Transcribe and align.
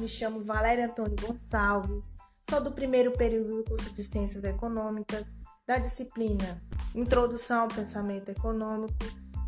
me 0.00 0.08
chamo 0.08 0.40
Valéria 0.40 0.86
Antônio 0.86 1.14
Gonçalves, 1.20 2.16
sou 2.40 2.58
do 2.62 2.72
primeiro 2.72 3.12
período 3.12 3.58
do 3.58 3.64
curso 3.64 3.92
de 3.92 4.02
Ciências 4.02 4.44
Econômicas, 4.44 5.36
da 5.66 5.76
disciplina 5.76 6.62
Introdução 6.94 7.62
ao 7.62 7.68
Pensamento 7.68 8.30
Econômico, 8.30 8.96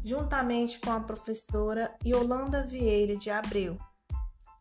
juntamente 0.04 0.78
com 0.78 0.92
a 0.92 1.00
professora 1.00 1.96
Yolanda 2.04 2.62
Vieira 2.62 3.16
de 3.16 3.30
Abreu. 3.30 3.78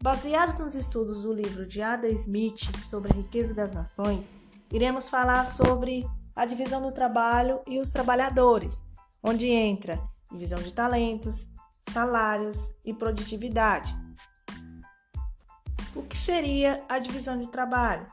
Baseado 0.01 0.63
nos 0.63 0.75
estudos 0.75 1.23
do 1.23 1.33
livro 1.33 1.67
de 1.67 1.81
Adam 1.81 2.09
Smith 2.11 2.71
sobre 2.87 3.11
a 3.11 3.15
riqueza 3.15 3.53
das 3.53 3.73
nações, 3.73 4.31
iremos 4.71 5.09
falar 5.09 5.45
sobre 5.45 6.07
a 6.33 6.45
divisão 6.45 6.81
do 6.81 6.93
trabalho 6.93 7.59
e 7.67 7.79
os 7.79 7.89
trabalhadores, 7.89 8.81
onde 9.21 9.47
entra 9.47 10.01
divisão 10.31 10.59
de 10.59 10.73
talentos, 10.73 11.49
salários 11.81 12.73
e 12.85 12.93
produtividade. 12.93 13.93
O 15.93 16.03
que 16.03 16.17
seria 16.17 16.81
a 16.87 16.99
divisão 16.99 17.37
de 17.37 17.47
trabalho? 17.47 18.05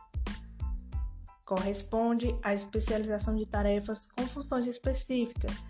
Corresponde 1.46 2.36
à 2.42 2.52
especialização 2.52 3.36
de 3.36 3.46
tarefas 3.46 4.10
com 4.10 4.26
funções 4.26 4.66
específicas, 4.66 5.64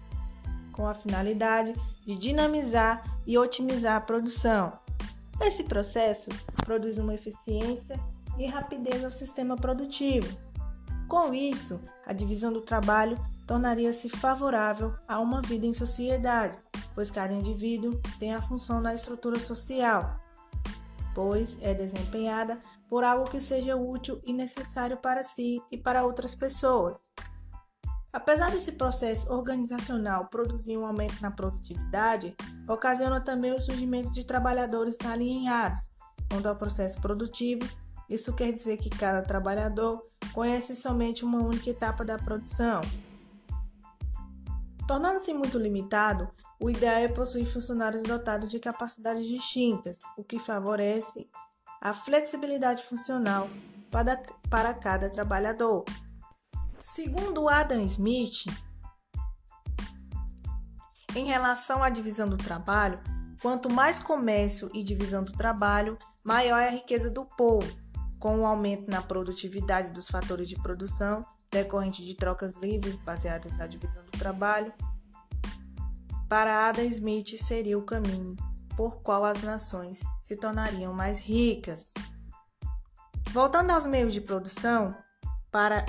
com 0.72 0.86
a 0.86 0.94
finalidade 0.94 1.74
de 2.06 2.16
dinamizar 2.16 3.02
e 3.26 3.36
otimizar 3.36 3.96
a 3.96 4.00
produção. 4.00 4.78
Esse 5.38 5.62
processo 5.62 6.30
produz 6.64 6.96
uma 6.96 7.14
eficiência 7.14 8.00
e 8.38 8.46
rapidez 8.46 9.04
ao 9.04 9.12
sistema 9.12 9.54
produtivo. 9.54 10.34
Com 11.06 11.34
isso, 11.34 11.78
a 12.06 12.14
divisão 12.14 12.52
do 12.52 12.62
trabalho 12.62 13.18
tornaria-se 13.46 14.08
favorável 14.08 14.94
a 15.06 15.20
uma 15.20 15.42
vida 15.42 15.66
em 15.66 15.74
sociedade, 15.74 16.56
pois 16.94 17.10
cada 17.10 17.34
indivíduo 17.34 18.00
tem 18.18 18.34
a 18.34 18.40
função 18.40 18.80
na 18.80 18.94
estrutura 18.94 19.38
social 19.38 20.18
pois 21.18 21.58
é 21.60 21.74
desempenhada 21.74 22.62
por 22.88 23.02
algo 23.02 23.28
que 23.28 23.40
seja 23.40 23.74
útil 23.74 24.20
e 24.24 24.32
necessário 24.32 24.96
para 24.98 25.24
si 25.24 25.60
e 25.68 25.76
para 25.76 26.04
outras 26.04 26.32
pessoas. 26.36 27.02
Apesar 28.12 28.52
desse 28.52 28.70
processo 28.70 29.28
organizacional 29.32 30.28
produzir 30.28 30.76
um 30.76 30.86
aumento 30.86 31.20
na 31.20 31.32
produtividade, 31.32 32.36
ocasiona 32.68 33.20
também 33.20 33.52
o 33.52 33.58
surgimento 33.58 34.12
de 34.12 34.24
trabalhadores 34.24 34.96
alinhados 35.04 35.90
quanto 36.30 36.48
ao 36.48 36.54
processo 36.54 37.00
produtivo. 37.00 37.68
Isso 38.08 38.32
quer 38.32 38.52
dizer 38.52 38.76
que 38.76 38.88
cada 38.88 39.20
trabalhador 39.20 40.00
conhece 40.32 40.76
somente 40.76 41.24
uma 41.24 41.42
única 41.42 41.68
etapa 41.68 42.04
da 42.04 42.16
produção. 42.16 42.80
Tornando-se 44.86 45.34
muito 45.34 45.58
limitado, 45.58 46.30
o 46.60 46.68
ideal 46.68 46.96
é 46.96 47.08
possuir 47.08 47.46
funcionários 47.46 48.02
dotados 48.02 48.50
de 48.50 48.58
capacidades 48.58 49.26
distintas, 49.26 50.00
o 50.16 50.24
que 50.24 50.38
favorece 50.38 51.30
a 51.80 51.94
flexibilidade 51.94 52.82
funcional 52.82 53.48
para, 53.90 54.20
para 54.50 54.74
cada 54.74 55.08
trabalhador. 55.08 55.84
Segundo 56.82 57.48
Adam 57.48 57.80
Smith, 57.82 58.46
em 61.14 61.26
relação 61.26 61.82
à 61.82 61.88
divisão 61.88 62.28
do 62.28 62.36
trabalho, 62.36 62.98
quanto 63.40 63.70
mais 63.70 64.00
comércio 64.00 64.68
e 64.74 64.82
divisão 64.82 65.22
do 65.22 65.32
trabalho, 65.32 65.96
maior 66.24 66.58
é 66.58 66.68
a 66.68 66.72
riqueza 66.72 67.08
do 67.08 67.24
povo, 67.24 67.70
com 68.18 68.36
o 68.36 68.40
um 68.40 68.46
aumento 68.46 68.90
na 68.90 69.00
produtividade 69.00 69.92
dos 69.92 70.08
fatores 70.08 70.48
de 70.48 70.56
produção 70.56 71.24
decorrente 71.50 72.04
de 72.04 72.14
trocas 72.14 72.56
livres 72.56 72.98
baseadas 72.98 73.58
na 73.58 73.66
divisão 73.66 74.04
do 74.04 74.10
trabalho 74.10 74.72
para 76.28 76.68
Adam 76.68 76.84
Smith 76.84 77.36
seria 77.38 77.78
o 77.78 77.82
caminho 77.82 78.36
por 78.76 79.02
qual 79.02 79.24
as 79.24 79.42
nações 79.42 80.04
se 80.22 80.36
tornariam 80.36 80.92
mais 80.92 81.20
ricas. 81.20 81.94
Voltando 83.32 83.70
aos 83.70 83.86
meios 83.86 84.12
de 84.12 84.20
produção, 84.20 84.94
para 85.50 85.84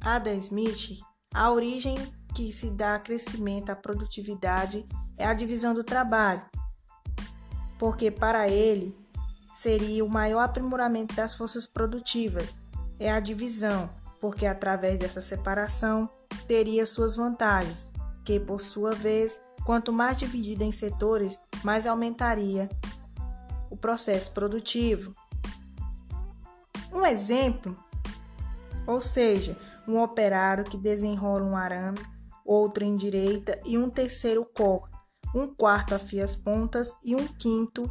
Adam 0.00 0.34
Smith, 0.34 0.98
a 1.32 1.50
origem 1.50 1.96
que 2.34 2.52
se 2.52 2.70
dá 2.70 2.98
crescimento 2.98 3.70
à 3.70 3.76
produtividade 3.76 4.86
é 5.16 5.24
a 5.24 5.34
divisão 5.34 5.72
do 5.72 5.84
trabalho, 5.84 6.44
porque 7.78 8.10
para 8.10 8.48
ele 8.48 8.96
seria 9.54 10.04
o 10.04 10.08
maior 10.08 10.40
aprimoramento 10.40 11.14
das 11.14 11.34
forças 11.34 11.66
produtivas 11.66 12.60
é 12.98 13.10
a 13.10 13.20
divisão, 13.20 13.88
porque 14.20 14.46
através 14.46 14.98
dessa 14.98 15.22
separação 15.22 16.10
teria 16.48 16.86
suas 16.86 17.14
vantagens, 17.14 17.92
que 18.24 18.40
por 18.40 18.60
sua 18.60 18.92
vez 18.94 19.38
Quanto 19.66 19.92
mais 19.92 20.16
dividida 20.16 20.62
em 20.62 20.70
setores, 20.70 21.42
mais 21.64 21.88
aumentaria 21.88 22.70
o 23.68 23.76
processo 23.76 24.30
produtivo. 24.30 25.12
Um 26.92 27.04
exemplo, 27.04 27.76
ou 28.86 29.00
seja, 29.00 29.58
um 29.88 30.00
operário 30.00 30.62
que 30.62 30.76
desenrola 30.76 31.44
um 31.44 31.56
arame, 31.56 31.98
outro 32.44 32.84
endireita 32.84 33.58
e 33.64 33.76
um 33.76 33.90
terceiro 33.90 34.44
corta, 34.44 34.96
um 35.34 35.52
quarto 35.52 35.96
afia 35.96 36.24
as 36.24 36.36
pontas 36.36 37.00
e 37.04 37.16
um 37.16 37.26
quinto 37.26 37.90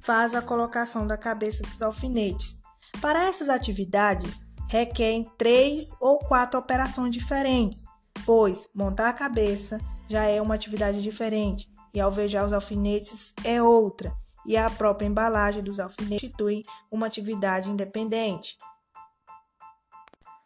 faz 0.00 0.34
a 0.34 0.42
colocação 0.42 1.06
da 1.06 1.16
cabeça 1.16 1.62
dos 1.62 1.80
alfinetes. 1.80 2.60
Para 3.00 3.26
essas 3.26 3.48
atividades, 3.48 4.44
requerem 4.68 5.32
três 5.38 5.96
ou 5.98 6.18
quatro 6.18 6.60
operações 6.60 7.10
diferentes, 7.14 7.86
pois 8.26 8.68
montar 8.74 9.08
a 9.08 9.14
cabeça, 9.14 9.80
já 10.10 10.24
é 10.24 10.42
uma 10.42 10.56
atividade 10.56 11.00
diferente, 11.00 11.72
e 11.94 12.00
alvejar 12.00 12.44
os 12.44 12.52
alfinetes 12.52 13.32
é 13.44 13.62
outra, 13.62 14.12
e 14.44 14.56
a 14.56 14.68
própria 14.68 15.06
embalagem 15.06 15.62
dos 15.62 15.78
alfinetes 15.78 16.28
constitui 16.28 16.62
uma 16.90 17.06
atividade 17.06 17.70
independente. 17.70 18.58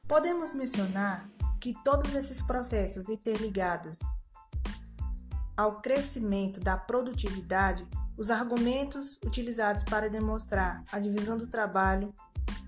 Podemos 0.06 0.52
mencionar 0.52 1.30
que 1.58 1.72
todos 1.82 2.14
esses 2.14 2.42
processos 2.42 3.08
interligados 3.08 4.00
ao 5.56 5.80
crescimento 5.80 6.60
da 6.60 6.76
produtividade, 6.76 7.88
os 8.18 8.30
argumentos 8.30 9.18
utilizados 9.24 9.82
para 9.82 10.10
demonstrar 10.10 10.84
a 10.92 10.98
divisão 10.98 11.38
do 11.38 11.46
trabalho 11.46 12.12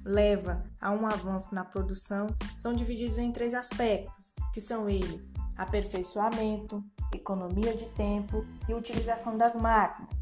leva 0.03 0.65
a 0.81 0.91
um 0.93 1.07
avanço 1.07 1.55
na 1.55 1.63
produção 1.63 2.28
são 2.57 2.73
divididos 2.73 3.19
em 3.19 3.33
três 3.33 3.53
aspectos, 3.53 4.34
que 4.55 4.63
são 4.63 4.89
ele 4.89 5.37
aperfeiçoamento, 5.56 6.84
economia 7.15 7.75
de 7.75 7.87
tempo 7.91 8.44
e 8.69 8.75
utilização 8.75 9.37
das 9.37 9.56
máquinas. 9.56 10.21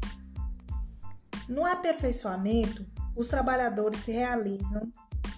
No 1.49 1.65
aperfeiçoamento, 1.65 2.85
os 3.15 3.27
trabalhadores 3.27 4.05
realizam 4.05 4.91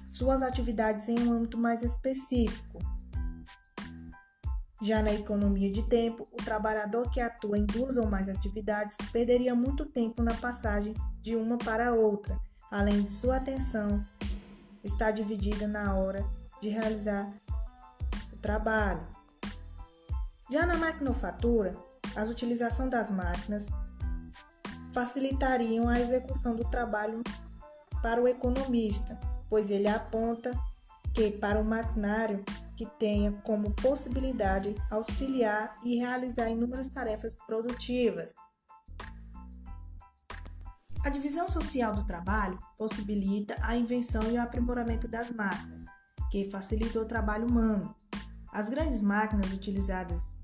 suas 0.06 0.42
atividades 0.42 1.10
em 1.10 1.28
um 1.28 1.34
âmbito 1.34 1.58
mais 1.58 1.82
específico. 1.82 2.80
Já 4.82 5.02
na 5.02 5.12
economia 5.12 5.72
de 5.72 5.84
tempo, 5.84 6.28
o 6.32 6.38
trabalhador 6.38 7.10
que 7.10 7.20
atua 7.20 7.58
em 7.58 7.66
duas 7.66 7.98
ou 7.98 8.06
mais 8.06 8.30
atividades 8.30 8.96
perderia 9.12 9.56
muito 9.56 9.86
tempo 9.86 10.22
na 10.22 10.34
passagem 10.36 10.94
de 11.20 11.36
uma 11.36 11.58
para 11.58 11.94
outra, 11.94 12.40
além 12.72 13.02
de 13.02 13.10
sua 13.10 13.38
atenção 13.38 14.06
estar 14.84 15.12
dividida 15.12 15.68
na 15.68 15.96
hora 15.96 16.24
de 16.62 16.70
realizar 16.70 17.32
o 18.32 18.38
trabalho. 18.38 19.17
Já 20.50 20.66
na 20.66 20.78
maquinofatura, 20.78 21.74
a 22.16 22.24
utilização 22.24 22.88
das 22.88 23.10
máquinas 23.10 23.68
facilitariam 24.94 25.90
a 25.90 26.00
execução 26.00 26.56
do 26.56 26.64
trabalho 26.64 27.22
para 28.02 28.22
o 28.22 28.28
economista, 28.28 29.20
pois 29.50 29.70
ele 29.70 29.90
aponta 29.90 30.58
que 31.14 31.32
para 31.32 31.60
o 31.60 31.66
maquinário 31.66 32.46
que 32.78 32.86
tenha 32.98 33.34
como 33.44 33.74
possibilidade 33.74 34.74
auxiliar 34.90 35.78
e 35.84 35.98
realizar 35.98 36.50
inúmeras 36.50 36.88
tarefas 36.88 37.36
produtivas. 37.36 38.36
A 41.04 41.10
divisão 41.10 41.50
social 41.50 41.94
do 41.94 42.06
trabalho 42.06 42.58
possibilita 42.78 43.58
a 43.62 43.76
invenção 43.76 44.24
e 44.32 44.38
o 44.38 44.42
aprimoramento 44.42 45.08
das 45.10 45.30
máquinas, 45.32 45.86
que 46.32 46.50
facilita 46.50 47.02
o 47.02 47.06
trabalho 47.06 47.48
humano, 47.48 47.96
as 48.52 48.70
grandes 48.70 49.02
máquinas 49.02 49.52
utilizadas 49.54 50.38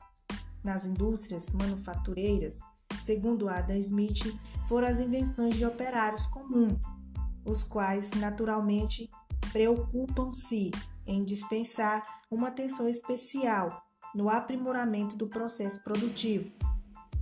nas 0.64 0.86
indústrias 0.86 1.50
manufatureiras, 1.50 2.62
segundo 3.02 3.50
Adam 3.50 3.78
Smith, 3.78 4.38
foram 4.68 4.88
as 4.88 5.00
invenções 5.00 5.56
de 5.56 5.66
operários 5.66 6.26
comuns, 6.28 6.80
os 7.46 7.64
quais 7.64 8.12
naturalmente 8.12 9.10
preocupam-se 9.52 10.72
em 11.06 11.24
dispensar 11.24 12.02
uma 12.32 12.48
atenção 12.48 12.88
especial 12.88 13.84
no 14.16 14.30
aprimoramento 14.30 15.18
do 15.18 15.28
processo 15.28 15.84
produtivo. 15.84 16.52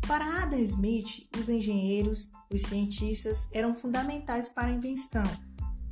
Para 0.08 0.44
Adam 0.44 0.60
Smith, 0.60 1.28
os 1.38 1.50
engenheiros, 1.50 2.30
os 2.52 2.64
cientistas 2.64 3.48
eram 3.54 3.76
fundamentais 3.76 4.50
para 4.50 4.68
a 4.68 4.72
invenção, 4.72 5.24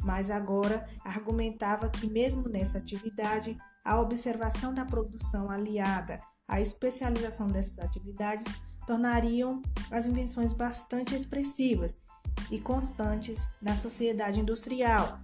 mas 0.04 0.30
agora 0.30 0.88
argumentava 1.04 1.90
que, 1.90 2.08
mesmo 2.08 2.50
nessa 2.50 2.78
atividade, 2.78 3.58
a 3.84 4.00
observação 4.00 4.74
da 4.74 4.86
produção 4.86 5.50
aliada 5.50 6.22
à 6.50 6.60
especialização 6.60 7.48
dessas 7.48 7.80
atividades 7.80 8.46
tornariam 8.86 9.62
as 9.92 10.08
invenções 10.08 10.52
bastante 10.52 11.16
expressivas 11.16 12.02
e 12.50 12.60
constantes 12.60 13.48
na 13.62 13.78
sociedade 13.78 14.40
industrial. 14.40 15.20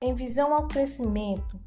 Em 0.00 0.14
visão 0.14 0.54
ao 0.54 0.66
crescimento 0.66 1.60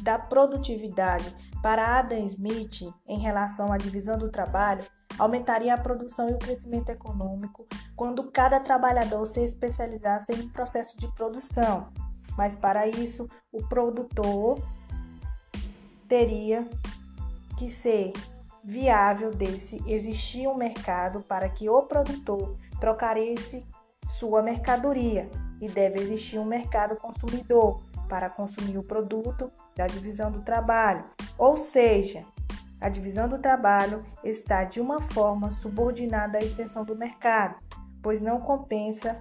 da 0.00 0.18
produtividade 0.18 1.34
para 1.62 1.98
Adam 1.98 2.24
Smith 2.26 2.82
em 3.06 3.18
relação 3.18 3.72
à 3.72 3.78
divisão 3.78 4.18
do 4.18 4.30
trabalho, 4.30 4.84
aumentaria 5.18 5.74
a 5.74 5.78
produção 5.78 6.28
e 6.28 6.34
o 6.34 6.38
crescimento 6.38 6.90
econômico 6.90 7.66
quando 7.96 8.30
cada 8.30 8.60
trabalhador 8.60 9.26
se 9.26 9.40
especializasse 9.40 10.32
em 10.32 10.42
um 10.42 10.48
processo 10.50 10.98
de 10.98 11.08
produção. 11.14 11.88
Mas 12.36 12.54
para 12.54 12.86
isso, 12.86 13.28
o 13.50 13.66
produtor 13.66 14.62
teria 16.06 16.68
que 17.58 17.72
ser 17.72 18.12
viável 18.62 19.34
desse 19.34 19.82
existir 19.86 20.46
um 20.46 20.54
mercado 20.54 21.20
para 21.22 21.48
que 21.48 21.68
o 21.68 21.82
produtor 21.82 22.56
trocasse 22.80 23.66
sua 24.06 24.42
mercadoria 24.42 25.28
e 25.60 25.68
deve 25.68 26.00
existir 26.00 26.38
um 26.38 26.44
mercado 26.44 26.96
consumidor 26.96 27.82
para 28.08 28.30
consumir 28.30 28.78
o 28.78 28.82
produto 28.82 29.50
da 29.76 29.86
divisão 29.86 30.30
do 30.30 30.42
trabalho. 30.42 31.04
Ou 31.36 31.56
seja, 31.56 32.24
a 32.80 32.88
divisão 32.88 33.28
do 33.28 33.38
trabalho 33.38 34.06
está 34.22 34.62
de 34.62 34.80
uma 34.80 35.02
forma 35.02 35.50
subordinada 35.50 36.38
à 36.38 36.40
extensão 36.40 36.84
do 36.84 36.96
mercado, 36.96 37.56
pois 38.00 38.22
não 38.22 38.40
compensa 38.40 39.20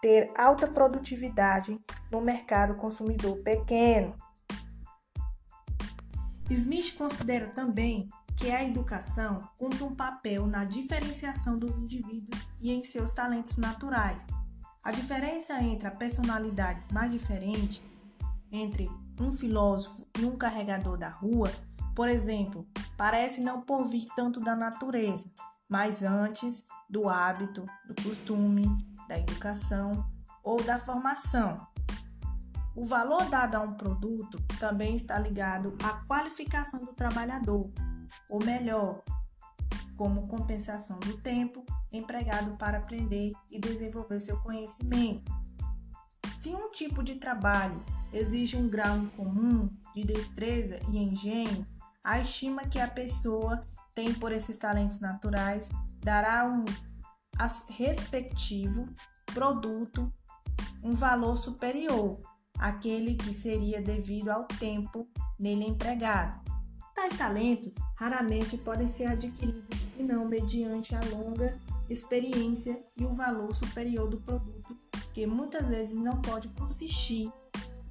ter 0.00 0.30
alta 0.34 0.66
produtividade 0.66 1.78
no 2.10 2.20
mercado 2.20 2.74
consumidor 2.76 3.36
pequeno. 3.38 4.14
Smith 6.54 6.96
considera 6.96 7.48
também 7.48 8.08
que 8.36 8.50
a 8.50 8.64
educação 8.64 9.48
cumpre 9.56 9.82
um 9.82 9.94
papel 9.94 10.46
na 10.46 10.64
diferenciação 10.64 11.58
dos 11.58 11.76
indivíduos 11.76 12.52
e 12.60 12.70
em 12.72 12.82
seus 12.82 13.12
talentos 13.12 13.56
naturais. 13.56 14.24
A 14.82 14.92
diferença 14.92 15.60
entre 15.62 15.90
personalidades 15.92 16.88
mais 16.88 17.10
diferentes, 17.10 18.00
entre 18.50 18.90
um 19.20 19.32
filósofo 19.32 20.06
e 20.18 20.24
um 20.24 20.36
carregador 20.36 20.96
da 20.96 21.08
rua, 21.08 21.50
por 21.94 22.08
exemplo, 22.08 22.66
parece 22.96 23.40
não 23.40 23.62
porvir 23.62 24.04
tanto 24.14 24.40
da 24.40 24.56
natureza, 24.56 25.30
mas 25.68 26.02
antes 26.02 26.64
do 26.88 27.08
hábito, 27.08 27.64
do 27.86 28.02
costume, 28.02 28.66
da 29.08 29.18
educação 29.18 30.08
ou 30.42 30.62
da 30.62 30.78
formação. 30.78 31.66
O 32.76 32.84
valor 32.84 33.24
dado 33.26 33.54
a 33.54 33.60
um 33.60 33.74
produto 33.74 34.42
também 34.58 34.96
está 34.96 35.18
ligado 35.18 35.76
à 35.82 36.04
qualificação 36.06 36.84
do 36.84 36.92
trabalhador, 36.92 37.70
ou 38.28 38.44
melhor, 38.44 39.00
como 39.96 40.26
compensação 40.26 40.98
do 40.98 41.16
tempo 41.18 41.64
empregado 41.92 42.56
para 42.56 42.78
aprender 42.78 43.32
e 43.48 43.60
desenvolver 43.60 44.18
seu 44.18 44.40
conhecimento. 44.40 45.32
Se 46.32 46.48
um 46.48 46.70
tipo 46.72 47.02
de 47.02 47.14
trabalho 47.14 47.80
exige 48.12 48.56
um 48.56 48.68
grau 48.68 48.98
comum 49.16 49.70
de 49.94 50.02
destreza 50.02 50.80
e 50.90 50.98
engenho, 50.98 51.64
a 52.02 52.18
estima 52.18 52.66
que 52.66 52.80
a 52.80 52.88
pessoa 52.88 53.64
tem 53.94 54.12
por 54.12 54.32
esses 54.32 54.58
talentos 54.58 54.98
naturais 54.98 55.70
dará 56.00 56.44
um 56.44 56.64
respectivo 57.70 58.88
produto 59.32 60.12
um 60.82 60.92
valor 60.92 61.36
superior 61.36 62.20
àquele 62.58 63.14
que 63.14 63.34
seria 63.34 63.80
devido 63.80 64.30
ao 64.30 64.44
tempo 64.44 65.06
nele 65.38 65.64
empregado. 65.64 66.40
Tais 66.94 67.16
talentos 67.18 67.76
raramente 67.96 68.56
podem 68.56 68.86
ser 68.86 69.06
adquiridos 69.06 69.80
senão 69.80 70.26
mediante 70.26 70.94
a 70.94 71.00
longa 71.10 71.58
experiência 71.90 72.82
e 72.96 73.04
o 73.04 73.12
valor 73.12 73.54
superior 73.54 74.08
do 74.08 74.20
produto, 74.20 74.76
que 75.12 75.26
muitas 75.26 75.68
vezes 75.68 75.98
não 75.98 76.20
pode 76.22 76.48
consistir 76.50 77.30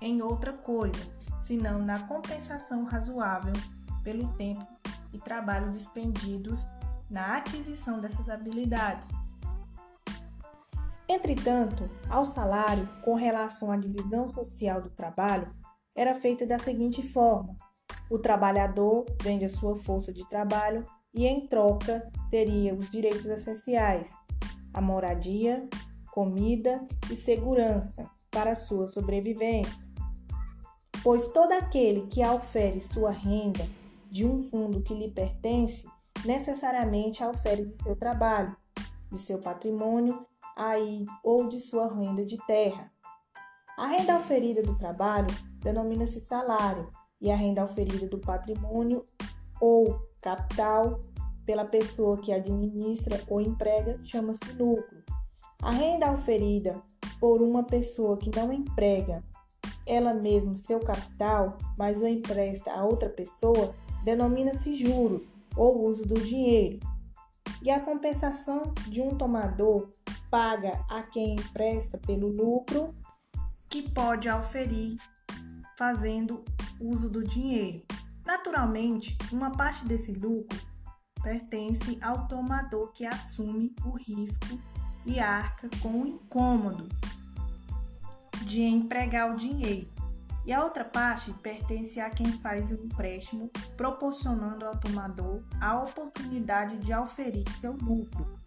em 0.01 0.21
outra 0.21 0.53
coisa, 0.53 0.99
senão 1.39 1.79
na 1.79 1.99
compensação 2.07 2.85
razoável 2.85 3.53
pelo 4.03 4.27
tempo 4.33 4.65
e 5.13 5.19
trabalho 5.19 5.69
despendidos 5.69 6.67
na 7.09 7.37
aquisição 7.37 7.99
dessas 7.99 8.29
habilidades. 8.29 9.11
Entretanto, 11.07 11.89
ao 12.09 12.25
salário, 12.25 12.87
com 13.03 13.15
relação 13.15 13.71
à 13.71 13.77
divisão 13.77 14.29
social 14.29 14.81
do 14.81 14.89
trabalho, 14.89 15.53
era 15.95 16.13
feita 16.13 16.45
da 16.45 16.57
seguinte 16.57 17.01
forma: 17.01 17.55
o 18.09 18.17
trabalhador 18.17 19.05
vende 19.21 19.45
a 19.45 19.49
sua 19.49 19.77
força 19.77 20.13
de 20.13 20.27
trabalho 20.29 20.85
e, 21.13 21.25
em 21.25 21.47
troca, 21.47 22.09
teria 22.29 22.73
os 22.73 22.89
direitos 22.91 23.25
essenciais, 23.25 24.13
a 24.73 24.81
moradia, 24.81 25.67
comida 26.11 26.85
e 27.11 27.15
segurança 27.15 28.09
para 28.31 28.55
sua 28.55 28.87
sobrevivência. 28.87 29.87
Pois 31.03 31.27
todo 31.27 31.51
aquele 31.51 32.07
que 32.07 32.23
aufere 32.23 32.81
sua 32.81 33.11
renda 33.11 33.67
de 34.09 34.25
um 34.25 34.41
fundo 34.41 34.81
que 34.81 34.93
lhe 34.93 35.11
pertence, 35.11 35.85
necessariamente 36.23 37.23
aufere 37.23 37.65
de 37.65 37.75
seu 37.75 37.95
trabalho, 37.95 38.55
de 39.11 39.19
seu 39.19 39.39
patrimônio 39.39 40.25
aí 40.55 41.05
ou 41.23 41.47
de 41.47 41.59
sua 41.59 41.93
renda 41.93 42.25
de 42.25 42.37
terra. 42.45 42.91
A 43.77 43.87
renda 43.87 44.17
oferida 44.17 44.61
do 44.61 44.77
trabalho 44.77 45.27
denomina-se 45.59 46.21
salário 46.21 46.91
e 47.19 47.31
a 47.31 47.35
renda 47.35 47.63
oferida 47.63 48.07
do 48.07 48.19
patrimônio 48.19 49.03
ou 49.59 49.99
capital 50.21 50.99
pela 51.45 51.65
pessoa 51.65 52.17
que 52.17 52.31
administra 52.31 53.19
ou 53.27 53.41
emprega 53.41 53.99
chama-se 54.03 54.51
lucro. 54.53 55.03
A 55.61 55.71
renda 55.71 56.11
oferida 56.11 56.81
por 57.19 57.41
uma 57.41 57.63
pessoa 57.63 58.17
que 58.17 58.29
não 58.35 58.51
emprega 58.51 59.23
ela 59.85 60.13
mesma 60.13 60.55
seu 60.55 60.79
capital, 60.79 61.57
mas 61.77 62.01
o 62.01 62.07
empresta 62.07 62.71
a 62.71 62.85
outra 62.85 63.09
pessoa, 63.09 63.75
denomina-se 64.03 64.75
juros 64.75 65.33
ou 65.55 65.87
uso 65.87 66.05
do 66.05 66.15
dinheiro. 66.15 66.79
E 67.61 67.69
a 67.69 67.79
compensação 67.79 68.73
de 68.87 69.01
um 69.01 69.09
tomador 69.09 69.89
paga 70.33 70.83
a 70.89 71.03
quem 71.03 71.35
empresta 71.35 71.95
pelo 71.95 72.27
lucro 72.27 72.95
que 73.69 73.87
pode 73.91 74.27
auferir 74.27 74.97
fazendo 75.77 76.43
uso 76.79 77.07
do 77.07 77.23
dinheiro. 77.23 77.83
Naturalmente, 78.25 79.15
uma 79.31 79.51
parte 79.51 79.85
desse 79.85 80.11
lucro 80.11 80.59
pertence 81.21 81.99
ao 82.01 82.27
tomador 82.27 82.91
que 82.93 83.05
assume 83.05 83.75
o 83.85 83.91
risco 83.91 84.59
e 85.05 85.19
arca 85.19 85.69
com 85.83 86.01
o 86.01 86.07
incômodo 86.07 86.87
de 88.41 88.63
empregar 88.63 89.31
o 89.31 89.37
dinheiro. 89.37 89.87
E 90.47 90.51
a 90.51 90.63
outra 90.63 90.83
parte 90.83 91.31
pertence 91.43 91.99
a 91.99 92.09
quem 92.09 92.31
faz 92.39 92.71
o 92.71 92.73
empréstimo, 92.73 93.51
proporcionando 93.77 94.65
ao 94.65 94.79
tomador 94.79 95.43
a 95.61 95.79
oportunidade 95.83 96.77
de 96.77 96.91
auferir 96.91 97.47
seu 97.51 97.73
lucro. 97.73 98.42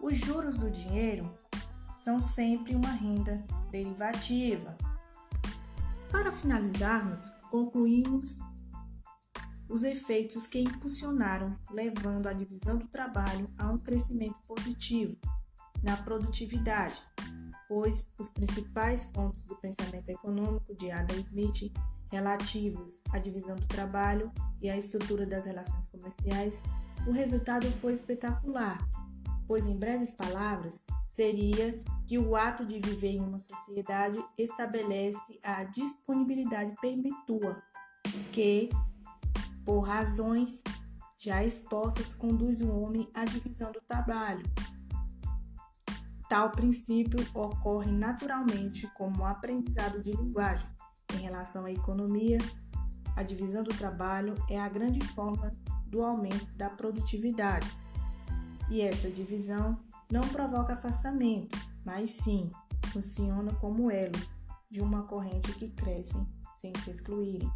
Os 0.00 0.16
juros 0.16 0.58
do 0.58 0.70
dinheiro 0.70 1.32
são 1.96 2.22
sempre 2.22 2.74
uma 2.74 2.92
renda 2.92 3.44
derivativa. 3.70 4.76
Para 6.10 6.30
finalizarmos, 6.30 7.30
concluímos 7.50 8.40
os 9.68 9.82
efeitos 9.82 10.46
que 10.46 10.60
impulsionaram, 10.60 11.58
levando 11.70 12.26
a 12.26 12.32
divisão 12.32 12.78
do 12.78 12.86
trabalho 12.86 13.50
a 13.58 13.70
um 13.70 13.78
crescimento 13.78 14.40
positivo 14.46 15.16
na 15.82 15.96
produtividade, 15.96 17.02
pois 17.68 18.12
os 18.18 18.30
principais 18.30 19.04
pontos 19.04 19.44
do 19.44 19.56
pensamento 19.56 20.08
econômico 20.08 20.74
de 20.74 20.90
Adam 20.90 21.18
Smith 21.18 21.72
relativos 22.10 23.02
à 23.10 23.18
divisão 23.18 23.56
do 23.56 23.66
trabalho 23.66 24.32
e 24.62 24.70
à 24.70 24.76
estrutura 24.76 25.26
das 25.26 25.44
relações 25.44 25.86
comerciais, 25.88 26.62
o 27.06 27.10
resultado 27.10 27.70
foi 27.72 27.92
espetacular, 27.92 28.78
pois, 29.48 29.66
em 29.66 29.74
breves 29.74 30.12
palavras, 30.12 30.84
seria 31.08 31.82
que 32.06 32.18
o 32.18 32.36
ato 32.36 32.66
de 32.66 32.78
viver 32.78 33.12
em 33.12 33.20
uma 33.20 33.38
sociedade 33.38 34.22
estabelece 34.36 35.40
a 35.42 35.64
disponibilidade 35.64 36.74
permitua, 36.82 37.60
que, 38.30 38.68
por 39.64 39.80
razões 39.80 40.62
já 41.16 41.42
expostas, 41.42 42.14
conduz 42.14 42.60
o 42.60 42.70
homem 42.70 43.08
à 43.14 43.24
divisão 43.24 43.72
do 43.72 43.80
trabalho. 43.80 44.44
Tal 46.28 46.50
princípio 46.50 47.18
ocorre 47.34 47.90
naturalmente 47.90 48.86
como 48.94 49.24
aprendizado 49.24 49.98
de 50.02 50.12
linguagem. 50.12 50.68
Em 51.14 51.22
relação 51.22 51.64
à 51.64 51.72
economia, 51.72 52.36
a 53.16 53.22
divisão 53.22 53.64
do 53.64 53.74
trabalho 53.74 54.34
é 54.50 54.60
a 54.60 54.68
grande 54.68 55.02
forma 55.06 55.50
do 55.86 56.02
aumento 56.02 56.46
da 56.54 56.68
produtividade 56.68 57.66
e 58.70 58.80
essa 58.82 59.10
divisão 59.10 59.78
não 60.10 60.22
provoca 60.22 60.74
afastamento, 60.74 61.58
mas 61.84 62.12
sim 62.12 62.50
funciona 62.92 63.52
como 63.54 63.90
elos 63.90 64.36
de 64.70 64.80
uma 64.80 65.02
corrente 65.04 65.52
que 65.54 65.70
crescem 65.70 66.26
sem 66.54 66.72
se 66.82 66.90
excluírem. 66.90 67.50